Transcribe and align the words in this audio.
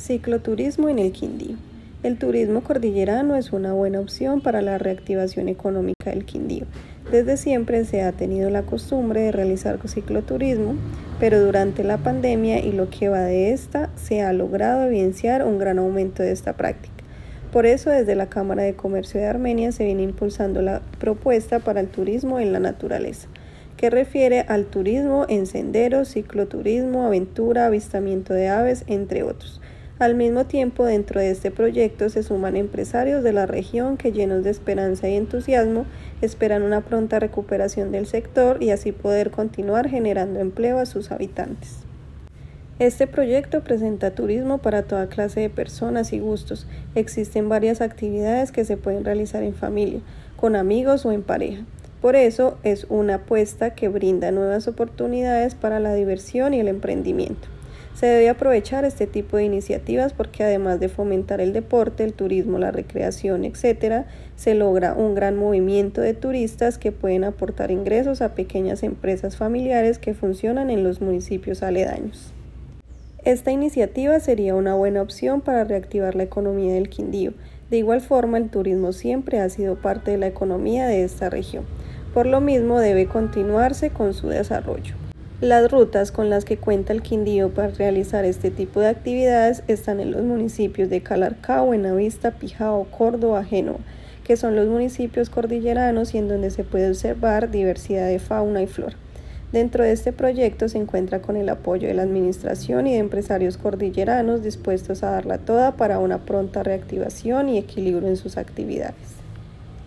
Cicloturismo 0.00 0.88
en 0.88 0.98
el 0.98 1.12
Quindío. 1.12 1.56
El 2.02 2.16
turismo 2.16 2.62
cordillerano 2.62 3.36
es 3.36 3.52
una 3.52 3.74
buena 3.74 4.00
opción 4.00 4.40
para 4.40 4.62
la 4.62 4.78
reactivación 4.78 5.50
económica 5.50 6.08
del 6.08 6.24
Quindío. 6.24 6.64
Desde 7.12 7.36
siempre 7.36 7.84
se 7.84 8.00
ha 8.00 8.12
tenido 8.12 8.48
la 8.48 8.62
costumbre 8.62 9.20
de 9.20 9.30
realizar 9.30 9.78
cicloturismo, 9.86 10.76
pero 11.18 11.44
durante 11.44 11.84
la 11.84 11.98
pandemia 11.98 12.60
y 12.60 12.72
lo 12.72 12.88
que 12.88 13.10
va 13.10 13.20
de 13.20 13.52
esta 13.52 13.90
se 13.94 14.22
ha 14.22 14.32
logrado 14.32 14.86
evidenciar 14.86 15.44
un 15.44 15.58
gran 15.58 15.78
aumento 15.78 16.22
de 16.22 16.32
esta 16.32 16.56
práctica. 16.56 17.04
Por 17.52 17.66
eso 17.66 17.90
desde 17.90 18.14
la 18.14 18.30
Cámara 18.30 18.62
de 18.62 18.74
Comercio 18.74 19.20
de 19.20 19.26
Armenia 19.26 19.70
se 19.70 19.84
viene 19.84 20.02
impulsando 20.02 20.62
la 20.62 20.80
propuesta 20.98 21.58
para 21.58 21.80
el 21.80 21.88
turismo 21.88 22.40
en 22.40 22.54
la 22.54 22.58
naturaleza 22.58 23.28
que 23.76 23.88
refiere 23.88 24.40
al 24.40 24.66
turismo 24.66 25.24
en 25.30 25.46
senderos, 25.46 26.08
cicloturismo, 26.08 27.06
aventura, 27.06 27.64
avistamiento 27.64 28.34
de 28.34 28.48
aves, 28.48 28.84
entre 28.88 29.22
otros. 29.22 29.58
Al 30.00 30.14
mismo 30.14 30.46
tiempo, 30.46 30.86
dentro 30.86 31.20
de 31.20 31.30
este 31.30 31.50
proyecto 31.50 32.08
se 32.08 32.22
suman 32.22 32.56
empresarios 32.56 33.22
de 33.22 33.34
la 33.34 33.44
región 33.44 33.98
que 33.98 34.12
llenos 34.12 34.42
de 34.42 34.48
esperanza 34.48 35.10
y 35.10 35.14
entusiasmo 35.14 35.84
esperan 36.22 36.62
una 36.62 36.80
pronta 36.80 37.18
recuperación 37.18 37.92
del 37.92 38.06
sector 38.06 38.62
y 38.62 38.70
así 38.70 38.92
poder 38.92 39.30
continuar 39.30 39.90
generando 39.90 40.40
empleo 40.40 40.78
a 40.78 40.86
sus 40.86 41.10
habitantes. 41.10 41.80
Este 42.78 43.06
proyecto 43.06 43.62
presenta 43.62 44.12
turismo 44.12 44.56
para 44.56 44.84
toda 44.84 45.08
clase 45.08 45.40
de 45.40 45.50
personas 45.50 46.14
y 46.14 46.18
gustos. 46.18 46.66
Existen 46.94 47.50
varias 47.50 47.82
actividades 47.82 48.52
que 48.52 48.64
se 48.64 48.78
pueden 48.78 49.04
realizar 49.04 49.42
en 49.42 49.52
familia, 49.52 50.00
con 50.36 50.56
amigos 50.56 51.04
o 51.04 51.12
en 51.12 51.22
pareja. 51.22 51.66
Por 52.00 52.16
eso 52.16 52.56
es 52.62 52.86
una 52.88 53.16
apuesta 53.16 53.74
que 53.74 53.88
brinda 53.88 54.30
nuevas 54.30 54.66
oportunidades 54.66 55.54
para 55.54 55.78
la 55.78 55.92
diversión 55.92 56.54
y 56.54 56.60
el 56.60 56.68
emprendimiento. 56.68 57.48
Se 57.94 58.06
debe 58.06 58.30
aprovechar 58.30 58.84
este 58.84 59.06
tipo 59.06 59.36
de 59.36 59.44
iniciativas 59.44 60.12
porque 60.12 60.42
además 60.42 60.80
de 60.80 60.88
fomentar 60.88 61.40
el 61.40 61.52
deporte, 61.52 62.04
el 62.04 62.14
turismo, 62.14 62.58
la 62.58 62.70
recreación, 62.70 63.44
etc., 63.44 64.06
se 64.36 64.54
logra 64.54 64.94
un 64.94 65.14
gran 65.14 65.36
movimiento 65.36 66.00
de 66.00 66.14
turistas 66.14 66.78
que 66.78 66.92
pueden 66.92 67.24
aportar 67.24 67.70
ingresos 67.70 68.22
a 68.22 68.34
pequeñas 68.34 68.82
empresas 68.82 69.36
familiares 69.36 69.98
que 69.98 70.14
funcionan 70.14 70.70
en 70.70 70.82
los 70.82 71.02
municipios 71.02 71.62
aledaños. 71.62 72.32
Esta 73.22 73.50
iniciativa 73.50 74.18
sería 74.18 74.54
una 74.54 74.74
buena 74.74 75.02
opción 75.02 75.42
para 75.42 75.64
reactivar 75.64 76.14
la 76.14 76.22
economía 76.22 76.72
del 76.72 76.88
Quindío. 76.88 77.34
De 77.70 77.76
igual 77.76 78.00
forma, 78.00 78.38
el 78.38 78.48
turismo 78.48 78.92
siempre 78.92 79.40
ha 79.40 79.48
sido 79.50 79.76
parte 79.76 80.12
de 80.12 80.16
la 80.16 80.26
economía 80.26 80.86
de 80.86 81.04
esta 81.04 81.28
región. 81.28 81.64
Por 82.14 82.24
lo 82.24 82.40
mismo 82.40 82.80
debe 82.80 83.06
continuarse 83.06 83.90
con 83.90 84.14
su 84.14 84.28
desarrollo. 84.28 84.99
Las 85.40 85.70
rutas 85.70 86.12
con 86.12 86.28
las 86.28 86.44
que 86.44 86.58
cuenta 86.58 86.92
el 86.92 87.00
Quindío 87.00 87.48
para 87.48 87.68
realizar 87.68 88.26
este 88.26 88.50
tipo 88.50 88.80
de 88.80 88.88
actividades 88.88 89.62
están 89.68 89.98
en 89.98 90.10
los 90.10 90.22
municipios 90.22 90.90
de 90.90 91.02
Calarcá, 91.02 91.62
Buenavista, 91.62 92.32
Pijao, 92.32 92.84
Córdoba, 92.84 93.42
Génova, 93.42 93.78
que 94.22 94.36
son 94.36 94.54
los 94.54 94.68
municipios 94.68 95.30
cordilleranos 95.30 96.12
y 96.12 96.18
en 96.18 96.28
donde 96.28 96.50
se 96.50 96.62
puede 96.62 96.90
observar 96.90 97.50
diversidad 97.50 98.06
de 98.06 98.18
fauna 98.18 98.60
y 98.60 98.66
flora. 98.66 98.96
Dentro 99.50 99.82
de 99.82 99.92
este 99.92 100.12
proyecto 100.12 100.68
se 100.68 100.76
encuentra 100.76 101.22
con 101.22 101.38
el 101.38 101.48
apoyo 101.48 101.88
de 101.88 101.94
la 101.94 102.02
Administración 102.02 102.86
y 102.86 102.92
de 102.92 102.98
empresarios 102.98 103.56
cordilleranos 103.56 104.42
dispuestos 104.42 105.02
a 105.02 105.12
darla 105.12 105.38
toda 105.38 105.72
para 105.78 106.00
una 106.00 106.18
pronta 106.18 106.62
reactivación 106.62 107.48
y 107.48 107.56
equilibrio 107.56 108.08
en 108.08 108.18
sus 108.18 108.36
actividades. 108.36 109.19